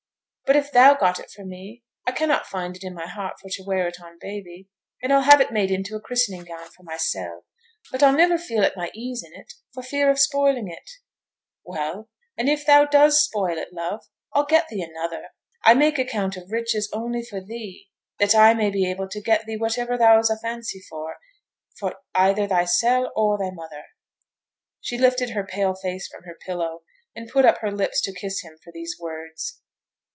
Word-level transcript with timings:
But 0.51 0.57
if 0.57 0.69
thou 0.73 0.95
got 0.95 1.17
it 1.17 1.31
for 1.33 1.45
me 1.45 1.81
I 2.05 2.11
cannot 2.11 2.45
find 2.45 2.75
i' 2.85 2.89
my 2.89 3.07
heart 3.07 3.39
for 3.39 3.47
t' 3.49 3.63
wear 3.65 3.87
it 3.87 4.01
on 4.01 4.19
baby, 4.19 4.67
and 5.01 5.13
I'll 5.13 5.21
have 5.21 5.39
it 5.39 5.53
made 5.53 5.71
into 5.71 5.95
a 5.95 6.01
christening 6.01 6.43
gown 6.43 6.67
for 6.71 6.83
mysel'. 6.83 7.45
But 7.89 8.03
I'll 8.03 8.11
niver 8.11 8.37
feel 8.37 8.61
at 8.65 8.75
my 8.75 8.91
ease 8.93 9.23
in 9.23 9.33
it, 9.33 9.53
for 9.73 9.81
fear 9.81 10.09
of 10.09 10.19
spoiling 10.19 10.67
it.' 10.67 10.89
'Well! 11.63 12.09
an' 12.37 12.49
if 12.49 12.65
thou 12.65 12.83
does 12.83 13.23
spoil 13.23 13.57
it, 13.57 13.71
love, 13.71 14.03
I'll 14.33 14.43
get 14.45 14.67
thee 14.67 14.81
another. 14.81 15.29
I 15.63 15.73
make 15.73 15.97
account 15.97 16.35
of 16.35 16.51
riches 16.51 16.89
only 16.91 17.23
for 17.23 17.39
thee; 17.39 17.89
that 18.19 18.35
I 18.35 18.53
may 18.53 18.69
be 18.71 18.91
able 18.91 19.07
to 19.07 19.21
get 19.21 19.45
thee 19.45 19.55
whativer 19.55 19.97
thou's 19.97 20.29
a 20.29 20.35
fancy 20.37 20.81
for, 20.81 21.15
for 21.79 21.95
either 22.13 22.45
thysel', 22.45 23.09
or 23.15 23.37
thy 23.37 23.51
mother.' 23.53 23.85
She 24.81 24.97
lifted 24.97 25.29
her 25.29 25.45
pale 25.45 25.75
face 25.75 26.09
from 26.09 26.23
her 26.23 26.35
pillow, 26.45 26.83
and 27.15 27.29
put 27.29 27.45
up 27.45 27.59
her 27.59 27.71
lips 27.71 28.01
to 28.01 28.13
kiss 28.13 28.41
him 28.41 28.57
for 28.61 28.73
these 28.73 28.97
words. 28.99 29.61